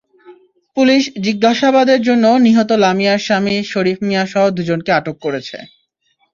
[0.77, 5.57] Police জিজ্ঞাসাবাদের জন্য নিহত লামিয়ার স্বামী শরীফ মিয়াসহ দুজনকে আটক করেছে।